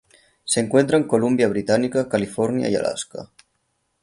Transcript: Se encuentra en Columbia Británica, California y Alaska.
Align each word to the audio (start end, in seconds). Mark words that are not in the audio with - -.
Se 0.45 0.59
encuentra 0.59 0.97
en 0.97 1.03
Columbia 1.03 1.47
Británica, 1.47 2.09
California 2.09 2.67
y 2.67 2.75
Alaska. 2.75 3.29